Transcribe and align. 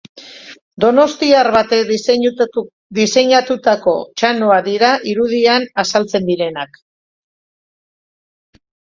Donostiar 0.83 1.47
batek 1.55 1.91
disenatutako 2.99 3.93
txanoak 4.21 4.63
dira 4.67 4.89
irudian 5.11 5.67
azaltzen 5.83 6.25
direnak. 6.31 6.81